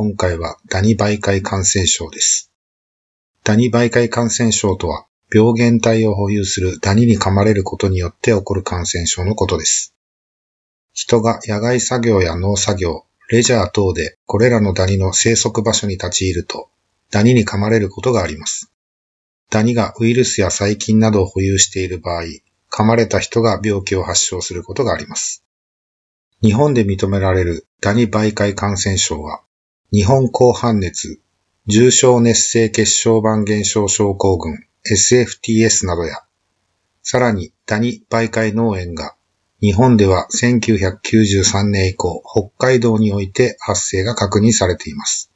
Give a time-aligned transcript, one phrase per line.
[0.00, 2.52] 今回はダニ媒介感染症です。
[3.42, 9.96] ダニ媒介感染症とは、病原体を保有するダニに噛まれることによって起こる感染症のことです。
[10.92, 16.70] 人が野外作業や農作業、レジャー等でこれらのダニの生息場所に立ち入ると、
[17.10, 18.70] ダニに噛まれることがあります。
[19.50, 22.22] ダニがウイルスや細菌などを保有している場合、
[22.70, 25.42] 噛まれた人が病気を発症することがあります。
[26.40, 29.42] 日本で認められるダニ媒介感染症は、
[29.90, 31.18] 日本高反熱、
[31.66, 36.18] 重症熱性血小板減少症候群 SFTS などや、
[37.02, 39.16] さらにダニ媒介脳炎が
[39.62, 45.32] 日本では1993年以降北海道において発生が確認されています。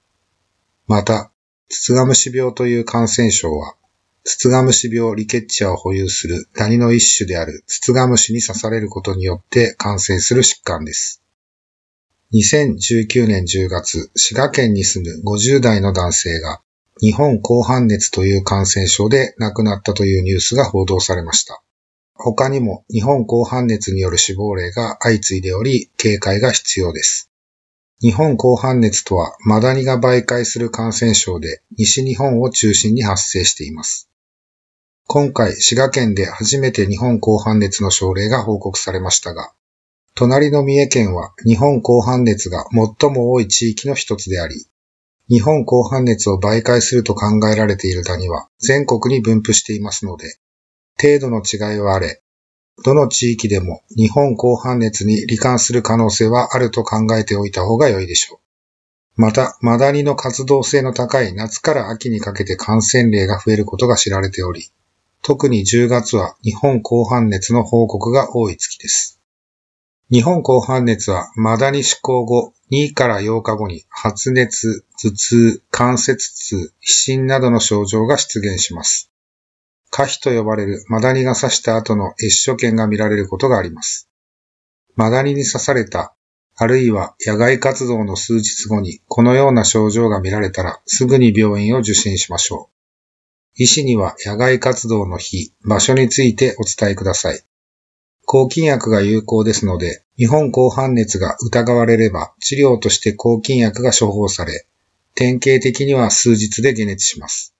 [0.87, 1.33] また、
[1.71, 3.75] ツツガムシ病という感染症は
[4.25, 11.22] ツツガムシ病リケッチアを保有するダニの一種であるツツガムシに刺されることによって感染する疾患です。
[12.35, 16.63] 2019年10月、滋賀県に住む50代の男性が
[16.99, 21.63] 日本高反熱という感染症で亡くなったというニュースが報道されました。
[22.15, 27.31] 他にも日本高反熱による死亡例が相次いでおり警戒が必要です。
[28.01, 34.09] 日本高反熱とはマダニが媒介する感染症で西日本を中心に発生しています。
[35.07, 39.53] 今回、滋賀県で初めて日本高反熱の症例が報告されましたが、
[40.15, 44.67] 隣の三重県は日本高反熱が最も多い地域の一つであり、
[45.29, 50.37] 日本高反熱を媒介すると考えられているダニは全国に分布していますので、
[51.01, 52.23] 程度の違いはあれ、
[52.85, 59.21] どの地域でも日本高反熱に罹患する可能性はあると考えておいた方が良いでしょう。
[59.21, 64.71] また、マダニの活動性の高い夏から秋にかけて感染例が増えることが知られており、
[65.23, 69.22] 特に10月は日本高反熱の報告が多い月です。
[70.13, 79.11] 日本高反熱はマダニ施行後2から8日後に発熱、頭痛、関節痛、皮疹などの症状が出現します。
[79.89, 84.11] 可否と呼ばれるマダニが刺した後の越所見が見られることがあります。
[84.97, 86.15] マダニに刺された、
[86.57, 93.63] あるいは野外活動の数日後にこのような症状が見られたらすぐに病院を受診しましょう。
[93.63, 97.43] 医師には野外活動の日、場所についてお伝えください。
[98.33, 104.67] 抗菌薬が有効ですので、日本高反熱が疑われれば治療として抗菌薬が処方され、
[105.15, 107.55] 典型的には数日で解熱します。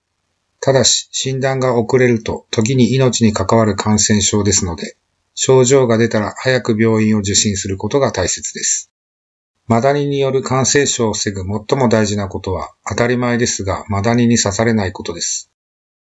[0.63, 4.97] ただし、診断が遅れると時に命に関わる感染症ですので、
[5.35, 8.91] 症状が出たら早く病院を受診することが大切です。
[9.67, 15.51] マダニによる感染症を防ぐ最も大事なことは当たり前ですが、マダニに刺されないことです。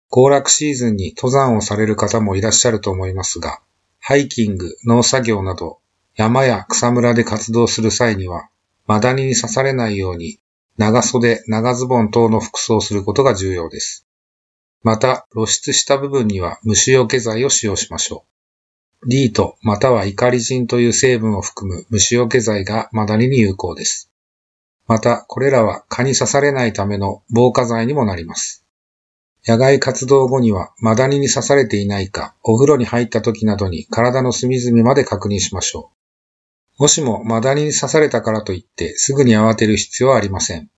[0.08, 3.60] 行楽シーズンに登山をされる方もいらっしゃると思いますが、
[4.00, 5.80] ハイキング、農作業など
[6.14, 8.48] 山や草むらで活動する際には、
[8.86, 10.40] マダニに刺されないように
[10.78, 14.06] 長袖、長ズボン等の服装をすることが重要です。
[14.82, 18.24] また、露出した部分には虫除け剤を使用しましょ
[19.02, 19.08] う。
[19.08, 24.10] リートまたはイカリジンという成分を含む虫除け剤がマダニに有効です。
[24.86, 28.64] また、これらは蚊に刺されないための防火剤にもなります。
[29.48, 35.90] 野外活動後にはマダニに刺されていないか、お風呂に入った時などに体の隅々まで確認しましょ
[36.78, 36.82] う。
[36.82, 40.68] もしもマダニに刺されたからといってすぐに慌てる必要はありません。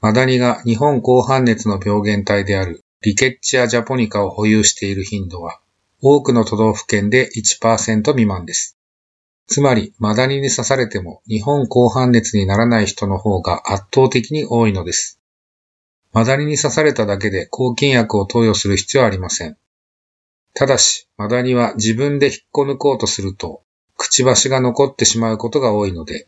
[0.00, 5.60] マダニが日本高反熱の病原体であるリケッチア・ジャポニカを保有している頻度は
[6.00, 8.78] 多くの都道府県で1%未満です。
[9.46, 15.19] つまり、マダニに刺されても日本高反熱にならない人の方が圧倒的に多いのです。
[16.12, 19.56] マダニに刺されただけで抗菌薬を投与する必要はありません。
[20.54, 23.62] ただし、マダニは自分で引っこ抜こうとすると、
[23.96, 26.26] くちばしが残ってしまうことが多いので、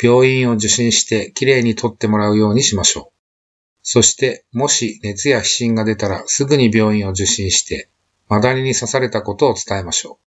[0.00, 3.14] 病院を受診してきれいに取ってもらうようにしましょう。
[3.82, 7.88] そして、もし熱や皮疹が出たらすぐに病院を受診して、
[8.28, 10.24] マダニに刺されたことを伝えましょう。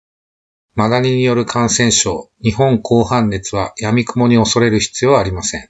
[0.75, 5.69] マダニによる感染症、日本高反熱は闇雲に恐れる必要はありません。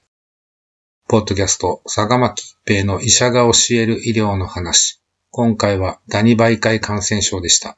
[1.12, 5.02] ポッドキャスト、坂巻一平の医者が教える医療の話。
[5.30, 7.78] 今回はダニ媒介感染症でした。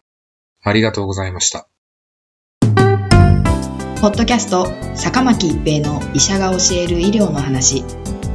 [0.61, 1.67] ありがとうございました。
[2.61, 7.83] ポッドキャスト坂巻一平の医者が教える医療の話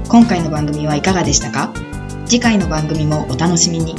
[0.08, 1.72] 今回の番組はいかがでしたか？
[2.26, 3.94] 次回の番組もお楽しみに。